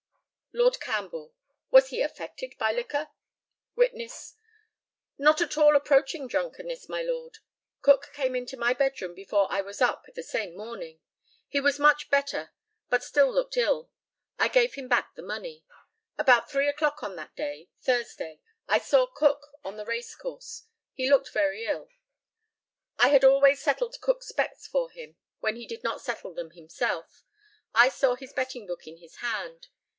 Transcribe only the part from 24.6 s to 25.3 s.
for him